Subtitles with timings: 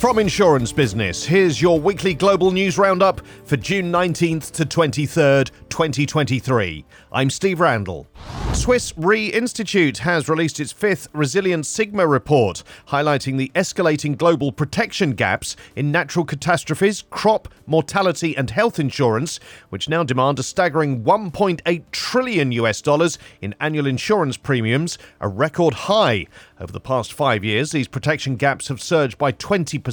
[0.00, 6.86] From Insurance Business, here's your weekly global news roundup for June 19th to 23rd, 2023.
[7.12, 8.06] I'm Steve Randall.
[8.52, 15.12] Swiss Re Institute has released its fifth Resilient Sigma report, highlighting the escalating global protection
[15.12, 19.38] gaps in natural catastrophes, crop, mortality, and health insurance,
[19.68, 25.74] which now demand a staggering 1.8 trillion US dollars in annual insurance premiums, a record
[25.74, 26.26] high.
[26.58, 29.89] Over the past five years, these protection gaps have surged by 20%,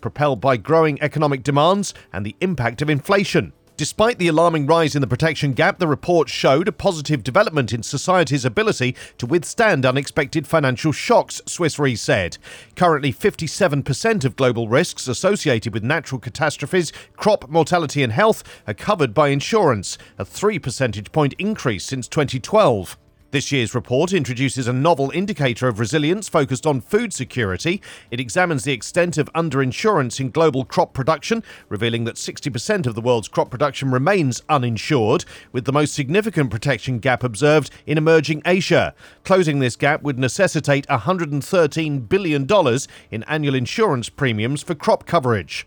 [0.00, 3.52] propelled by growing economic demands and the impact of inflation.
[3.76, 7.82] Despite the alarming rise in the protection gap, the report showed a positive development in
[7.82, 12.38] society's ability to withstand unexpected financial shocks, Swiss Re said.
[12.74, 19.12] Currently, 57% of global risks associated with natural catastrophes, crop mortality, and health are covered
[19.12, 22.96] by insurance, a 3 percentage point increase since 2012.
[23.36, 27.82] This year's report introduces a novel indicator of resilience focused on food security.
[28.10, 33.02] It examines the extent of underinsurance in global crop production, revealing that 60% of the
[33.02, 38.94] world's crop production remains uninsured, with the most significant protection gap observed in emerging Asia.
[39.22, 42.48] Closing this gap would necessitate $113 billion
[43.10, 45.66] in annual insurance premiums for crop coverage.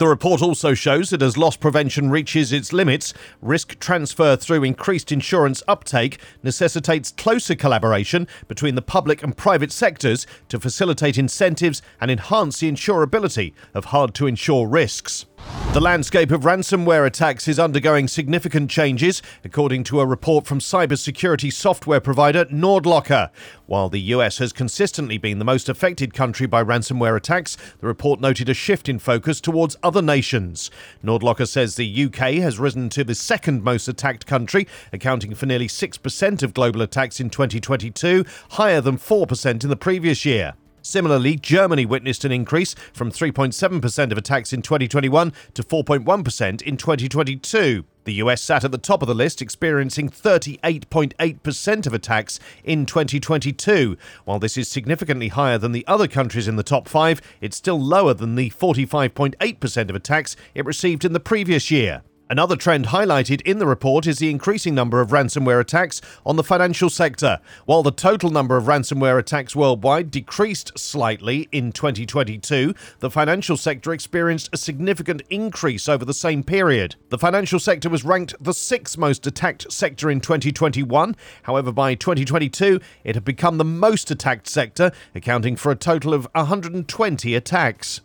[0.00, 3.12] The report also shows that as loss prevention reaches its limits,
[3.42, 10.26] risk transfer through increased insurance uptake necessitates closer collaboration between the public and private sectors
[10.48, 15.26] to facilitate incentives and enhance the insurability of hard to insure risks.
[15.72, 21.52] The landscape of ransomware attacks is undergoing significant changes, according to a report from cybersecurity
[21.52, 23.30] software provider NordLocker.
[23.66, 28.20] While the US has consistently been the most affected country by ransomware attacks, the report
[28.20, 30.70] noted a shift in focus towards other nations.
[31.04, 35.66] NordLocker says the UK has risen to the second most attacked country, accounting for nearly
[35.66, 40.54] 6% of global attacks in 2022, higher than 4% in the previous year.
[40.80, 47.84] Similarly, Germany witnessed an increase from 3.7% of attacks in 2021 to 4.1% in 2022.
[48.04, 53.96] The US sat at the top of the list, experiencing 38.8% of attacks in 2022.
[54.24, 57.80] While this is significantly higher than the other countries in the top five, it's still
[57.80, 62.02] lower than the 45.8% of attacks it received in the previous year.
[62.30, 66.44] Another trend highlighted in the report is the increasing number of ransomware attacks on the
[66.44, 67.40] financial sector.
[67.66, 73.92] While the total number of ransomware attacks worldwide decreased slightly in 2022, the financial sector
[73.92, 76.94] experienced a significant increase over the same period.
[77.08, 81.16] The financial sector was ranked the sixth most attacked sector in 2021.
[81.42, 86.28] However, by 2022, it had become the most attacked sector, accounting for a total of
[86.36, 88.02] 120 attacks.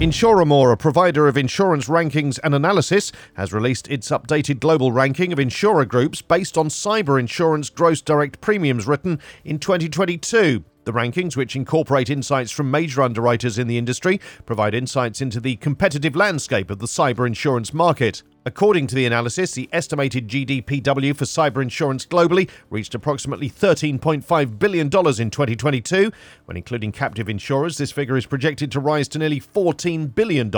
[0.00, 5.38] Insuramore, a provider of insurance rankings and analysis, has released its updated global ranking of
[5.38, 10.64] insurer groups based on cyber insurance gross direct premiums written in 2022.
[10.84, 15.56] The rankings, which incorporate insights from major underwriters in the industry, provide insights into the
[15.56, 18.22] competitive landscape of the cyber insurance market.
[18.46, 24.86] According to the analysis, the estimated GDPW for cyber insurance globally reached approximately $13.5 billion
[24.86, 26.10] in 2022.
[26.46, 30.50] When including captive insurers, this figure is projected to rise to nearly $14 billion,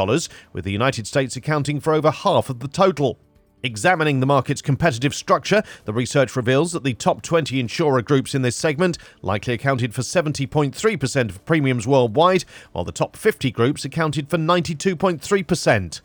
[0.53, 3.19] with the United States accounting for over half of the total.
[3.65, 8.43] Examining the market's competitive structure, the research reveals that the top 20 insurer groups in
[8.43, 14.29] this segment likely accounted for 70.3% of premiums worldwide, while the top 50 groups accounted
[14.29, 16.01] for 92.3%.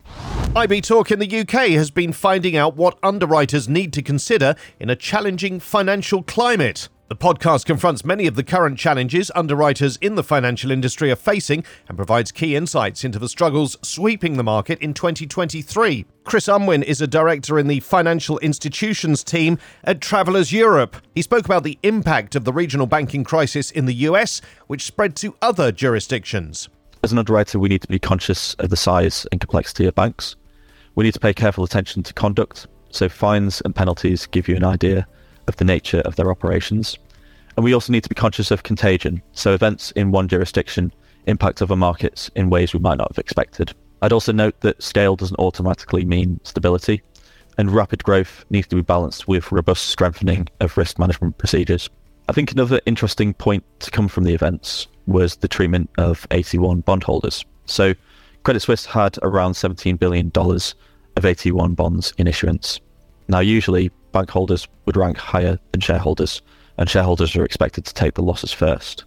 [0.54, 4.88] IB Talk in the UK has been finding out what underwriters need to consider in
[4.88, 6.88] a challenging financial climate.
[7.08, 11.64] The podcast confronts many of the current challenges underwriters in the financial industry are facing
[11.88, 16.04] and provides key insights into the struggles sweeping the market in 2023.
[16.24, 20.96] Chris Unwin is a director in the financial institutions team at Travelers Europe.
[21.14, 25.16] He spoke about the impact of the regional banking crisis in the US, which spread
[25.16, 26.68] to other jurisdictions.
[27.02, 30.36] As an underwriter, we need to be conscious of the size and complexity of banks.
[30.94, 34.64] We need to pay careful attention to conduct, so fines and penalties give you an
[34.64, 35.06] idea
[35.48, 36.96] of the nature of their operations.
[37.56, 39.20] And we also need to be conscious of contagion.
[39.32, 40.92] So events in one jurisdiction
[41.26, 43.74] impact other markets in ways we might not have expected.
[44.00, 47.02] I'd also note that scale doesn't automatically mean stability,
[47.58, 51.90] and rapid growth needs to be balanced with robust strengthening of risk management procedures.
[52.28, 56.84] I think another interesting point to come from the events was the treatment of AT1
[56.84, 57.44] bondholders.
[57.64, 57.94] So
[58.44, 62.80] Credit Suisse had around $17 billion of AT1 bonds in issuance.
[63.28, 66.40] Now, usually bank holders would rank higher than shareholders,
[66.78, 69.04] and shareholders are expected to take the losses first.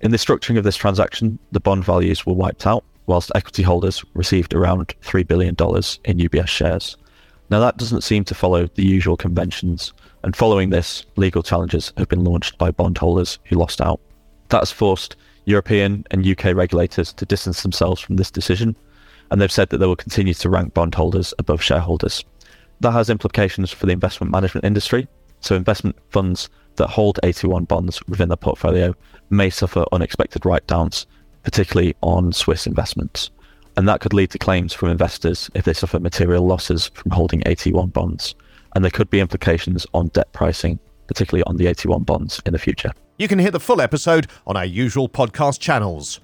[0.00, 4.04] In the structuring of this transaction, the bond values were wiped out, whilst equity holders
[4.14, 6.96] received around $3 billion in UBS shares.
[7.50, 12.08] Now, that doesn't seem to follow the usual conventions, and following this, legal challenges have
[12.08, 14.00] been launched by bondholders who lost out.
[14.48, 18.76] That has forced European and UK regulators to distance themselves from this decision,
[19.30, 22.24] and they've said that they will continue to rank bondholders above shareholders.
[22.80, 25.06] That has implications for the investment management industry.
[25.40, 28.94] So, investment funds that hold AT1 bonds within their portfolio
[29.30, 31.06] may suffer unexpected write downs,
[31.42, 33.30] particularly on Swiss investments.
[33.76, 37.40] And that could lead to claims from investors if they suffer material losses from holding
[37.42, 38.34] AT1 bonds.
[38.74, 42.58] And there could be implications on debt pricing, particularly on the AT1 bonds in the
[42.58, 42.92] future.
[43.18, 46.20] You can hear the full episode on our usual podcast channels.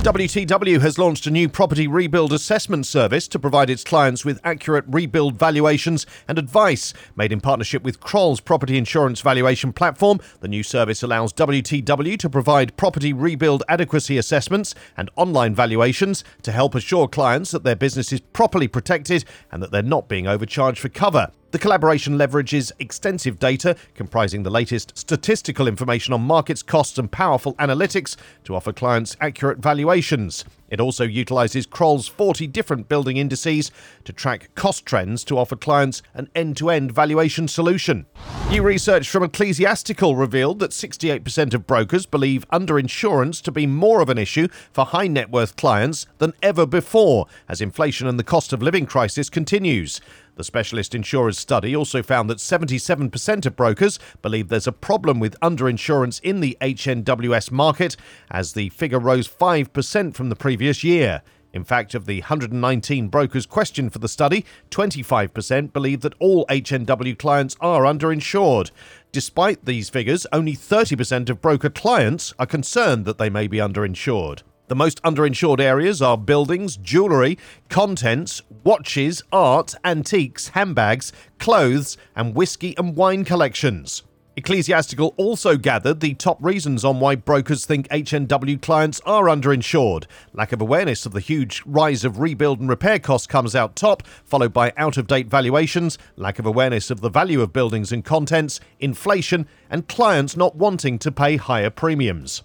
[0.00, 4.86] WTW has launched a new property rebuild assessment service to provide its clients with accurate
[4.88, 6.94] rebuild valuations and advice.
[7.16, 12.30] Made in partnership with Kroll's property insurance valuation platform, the new service allows WTW to
[12.30, 18.10] provide property rebuild adequacy assessments and online valuations to help assure clients that their business
[18.10, 21.30] is properly protected and that they're not being overcharged for cover.
[21.52, 27.54] The collaboration leverages extensive data comprising the latest statistical information on markets, costs, and powerful
[27.54, 28.14] analytics
[28.44, 30.44] to offer clients accurate valuations.
[30.68, 33.72] It also utilizes Kroll's 40 different building indices
[34.04, 38.06] to track cost trends to offer clients an end to end valuation solution.
[38.50, 44.08] New research from Ecclesiastical revealed that 68% of brokers believe underinsurance to be more of
[44.08, 48.52] an issue for high net worth clients than ever before as inflation and the cost
[48.52, 50.00] of living crisis continues.
[50.40, 55.38] The specialist insurers study also found that 77% of brokers believe there's a problem with
[55.40, 57.94] underinsurance in the HNWS market,
[58.30, 61.20] as the figure rose 5% from the previous year.
[61.52, 67.18] In fact, of the 119 brokers questioned for the study, 25% believe that all HNW
[67.18, 68.70] clients are underinsured.
[69.12, 74.40] Despite these figures, only 30% of broker clients are concerned that they may be underinsured.
[74.70, 77.38] The most underinsured areas are buildings, jewellery,
[77.68, 84.04] contents, watches, art, antiques, handbags, clothes, and whiskey and wine collections.
[84.36, 90.04] Ecclesiastical also gathered the top reasons on why brokers think HNW clients are underinsured.
[90.34, 94.06] Lack of awareness of the huge rise of rebuild and repair costs comes out top,
[94.24, 98.04] followed by out of date valuations, lack of awareness of the value of buildings and
[98.04, 102.44] contents, inflation, and clients not wanting to pay higher premiums.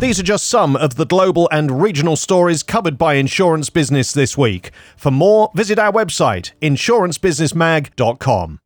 [0.00, 4.38] These are just some of the global and regional stories covered by Insurance Business this
[4.38, 4.70] week.
[4.96, 8.60] For more, visit our website, insurancebusinessmag.com.